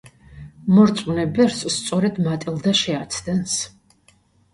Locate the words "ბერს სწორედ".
1.35-2.17